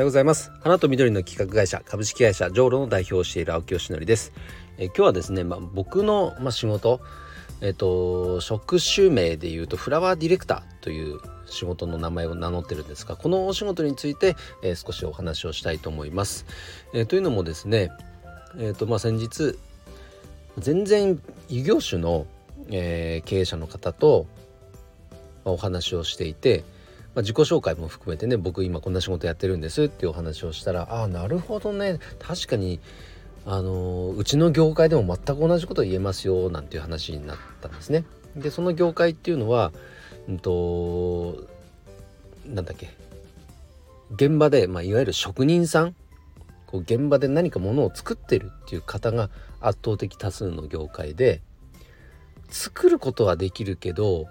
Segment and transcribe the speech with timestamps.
[0.00, 0.50] ようございます。
[0.60, 4.32] 花と緑の企画会社株式会社ジョーロの代表をしている青木よしのりです、
[4.78, 7.00] え今日はですね、まあ、僕の、まあ、仕事
[7.60, 16.46] えっ、と職種名でいうとフラワーディレクターという仕事の名前を名乗ってるんですがこのお仕事について、えー、少しお話をしたいと思います、
[16.94, 17.90] えー、というのもですね
[18.58, 19.58] えっ、とまあ先日
[20.56, 22.26] 全然異業種の、
[22.70, 24.26] え経営者の方と、
[25.44, 26.64] ま、お話をしていて
[27.14, 32.78] まあ、自己紹介も含めてね僕今こんな仕事やってるんですっていうお話をしたらああなるほどね確かに
[33.46, 38.04] あのうちの業界でも全く同じこと言えますよなんていう話になったんですね。
[38.36, 39.72] でその業界っていうのは、
[40.28, 41.48] うんと、
[42.46, 42.90] なんだっけ
[44.14, 45.96] 現場で、まあ、いわゆる職人さん
[46.66, 51.42] こう現場で何かものを作ってるっていう方が圧倒的多数の業界で
[52.50, 54.26] 作ることはできるけど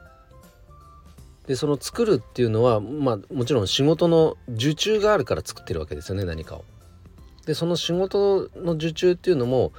[1.49, 6.64] でその作るっていうのはまあもちろん仕事の受注があるから作ってるわけですよね何かを。
[7.47, 9.72] でその仕事の受注っていうのも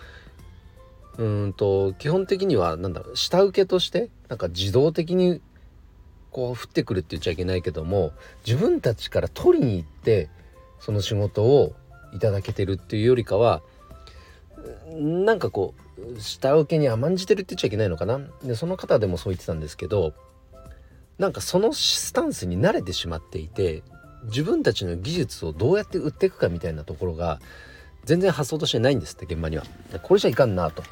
[1.17, 5.41] うんと基本的には何だろう下請けとしてなんか自動的に
[6.33, 8.11] こう降ってくるって言っちゃいけないけども
[8.45, 10.29] 自分たちから取りに行って
[10.81, 11.77] その仕事を
[12.13, 13.63] いただけてるっていうよりかは
[14.99, 15.75] なんかこ
[16.17, 20.15] う下請けに甘んじてるって言っちゃいけないのかなでその方でもそう言ってたんですけど
[21.21, 23.83] なんかそのスタンスに慣れてしまっていて
[24.25, 27.41] 自分たちの技術をどうやって売っていくかみたいなところが
[28.07, 29.65] 全然発想としてないんですって現場には。
[30.03, 30.83] これじゃいかんなと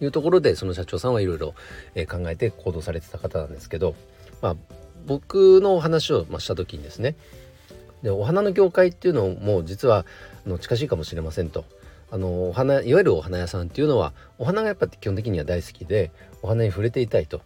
[0.00, 1.54] いうところでその社長さんはいろいろ
[2.08, 3.94] 考えて行動されてた方なんですけど、
[4.40, 4.56] まあ、
[5.06, 7.14] 僕のお話をした時にですね
[8.02, 10.06] でお花の業界っていうのも実は
[10.46, 11.66] あの近しいかもしれませんと。
[12.10, 16.10] あのお花いわゆるお花屋さんっていうのはお花がやっぱ基本的には大好きで
[16.42, 17.40] お花に触れていたいと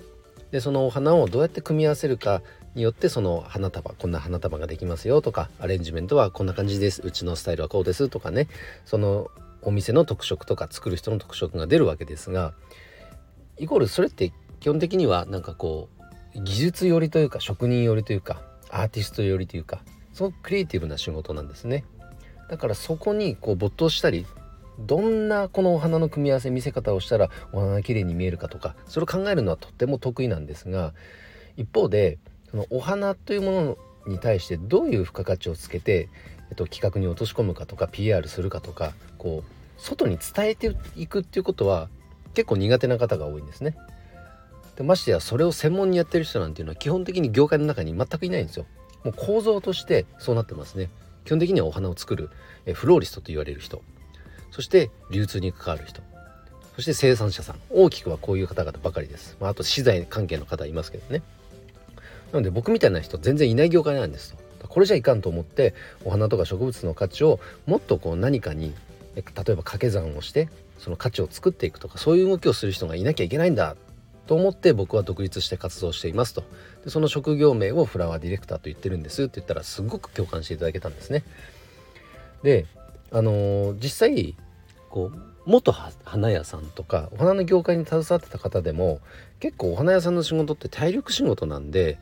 [0.50, 2.42] でそのお花をどうやって組み合わせるか
[2.74, 7.02] によってその花束こんな花束ができますよとかアレンジメントはこんな感じです。
[7.02, 8.48] うちのスタイルはこうですとかね。
[8.84, 9.30] その
[9.62, 12.54] お店の特色とか作る人の特色が出るわけですが
[13.58, 15.88] イコールそれって基本的にはなんかこ
[16.36, 19.80] う技術寄りというか職人寄りというかアーティスト寄りというか
[20.12, 21.84] すごくクリエイティブな仕事なんですね。
[22.48, 24.26] だからそこにこう没頭したり
[24.78, 30.92] どんなこのお花の組み合わせ見せ方をしたらお花が綺麗に見えるかとかそれを考えるのはとっても得意なんですが
[31.56, 32.18] 一方で
[32.50, 36.08] そのお花というものに対してどういう付加価値をつけて、
[36.50, 41.88] えっと、企画に落とし込むかとか PR するかとかこう外に伝えていくっていうことは
[42.34, 43.76] 結構苦手な方が多いんですね。
[44.76, 48.66] でましてやそれを専門にやってる人なんていうのは基本的に業界の中に全くいないんですよ。
[49.04, 50.90] もう構造としてそうなってますね。
[51.24, 52.30] 基本的にはお花を作る
[52.66, 53.82] えフローリストと言われる人
[54.50, 56.02] そして流通に関わる人。
[56.74, 57.56] そして生産者さん。
[57.70, 61.22] 大きくはこういう方々ばかりです、まあ、あと資材関係の方いますけどね。
[62.32, 64.68] なので僕みたいな人全然いない業界なんですと。
[64.68, 65.74] これじゃいかんと思って
[66.04, 68.74] お花とか植物の価値をもっとこう何かに
[69.14, 70.48] 例えば掛け算をして
[70.78, 73.76] その価値を作っていくとかそういう動きをする人がいなきゃいけないんだ
[74.26, 76.42] と思って僕は独立して活動していますと。
[76.84, 81.22] でその職業名をフラワーディレクターと言ってるんですって言ったらすごく共感していただけたんですね。
[82.42, 82.66] で
[83.16, 84.36] あのー、実際
[84.90, 89.00] こう元花屋さんとかお花の業界に携わってた方でも
[89.40, 91.98] 結構お花屋さんの仕事って体力仕事なんで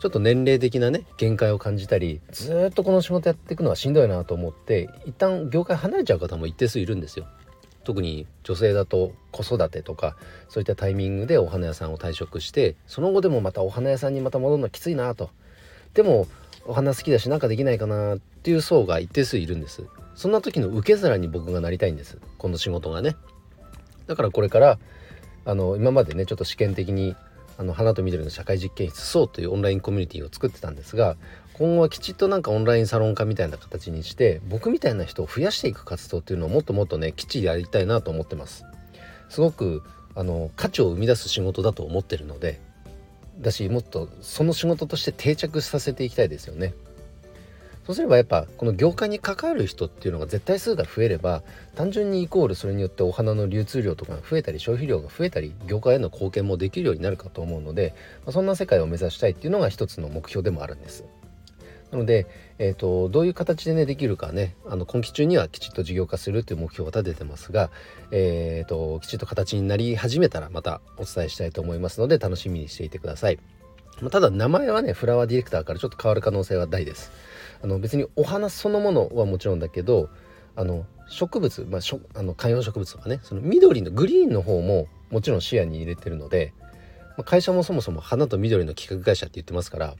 [0.00, 7.26] ちょっと年齢的なね限界を感じたりずっとこの仕事やっていくのはしんどいなと思って一旦業界離れちゃう方も一定数いるんですよ。
[7.84, 10.16] 特に女性だと子育てとか
[10.48, 15.28] そういったタイミングでお花屋さんを退職してその後でもまたお花屋さんにまた戻るのきついなと
[15.92, 16.26] でも
[16.64, 22.18] お花好きだしなんかできないかなっていう層が一定数いるんですそんな時の受け皿に僕がなりたいんです。
[22.38, 23.16] この仕事がね。
[24.06, 24.78] だからこれから
[25.44, 27.16] あの今までねちょっと試験的に
[27.58, 31.16] あの花と緑の社会実験室そうというオンラインコミュニティを作ってたんですが
[31.52, 38.64] 今後はきちっとなんかオンラインサロン化みたいな形にして僕みたいな人を増やしていく活動っていうのをもっともっとねきっちりやりたいなと思ってます。
[39.28, 39.82] すごく
[40.16, 42.60] あの価値を生み出す仕事だと思ってるので
[43.38, 46.74] だしもっとその仕事として定着させていきたいですよね。
[47.86, 51.42] そうすればやっぱこの業界に関わる人っていうのが絶対数が増えれば
[51.74, 57.94] 単純にイコールそれによってお花の流通量とかが増えたり消費量が増えたり業界への貢献もできるようになるかと思うので、
[58.24, 61.04] まあ、そんな世界を目指したいっていうのが一つの目標でもあるんです。
[61.90, 62.26] なので、
[62.58, 67.70] えーと、どういう形でねできるかねあの今期中にはきちっと事業化するっていう目標を立ててますが、
[68.10, 73.38] えーと、きちっと形になり始めたらまたお伝えしたいと思いますので楽しみにしていてください。
[74.00, 77.12] ま、ただ名前はねフラワーディレクターからちょっと変わる可能性は大です。
[77.62, 80.10] あの別にお花そのものはもちろんだけど
[80.56, 86.52] あの植物、まあ、しょあの観葉植物とかねその緑のグリーンの方ももちろん視野に入れてるので、
[87.16, 89.94] まあ、会社もそもそも花と緑の企画会社って言ってますから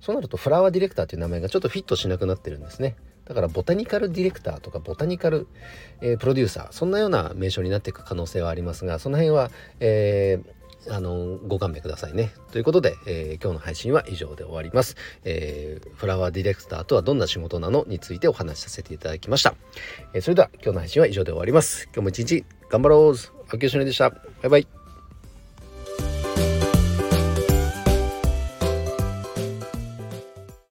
[0.00, 5.48] そうなるとフラワーディレクターという名前がちょっとフィットしなくなってるんですねだからボタニカルディレクターとかボタニカル、
[6.00, 9.50] えー、プロデューサーそんなような名称になっていく可能性はありますがその辺は、
[9.80, 10.57] えー
[10.90, 12.32] あのご勘弁くださいね。
[12.52, 19.54] ということで、えー、今日の配信は以上で終わります、えー、フラワーディレクターとはどんな仕事なのについてお話しさせていただきました。
[20.14, 21.84] えー、それでは今日の配信は以上で終わります。
[21.86, 23.14] 今日も一日頑張ろう
[23.50, 24.10] 青木よしのりでした。
[24.10, 24.77] バイバイ。